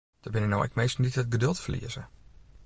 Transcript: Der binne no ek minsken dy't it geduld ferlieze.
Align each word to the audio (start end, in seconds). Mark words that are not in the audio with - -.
Der 0.25 0.31
binne 0.35 0.47
no 0.53 0.61
ek 0.65 0.77
minsken 0.79 1.03
dy't 1.05 1.21
it 1.23 1.31
geduld 1.35 1.61
ferlieze. 1.67 2.03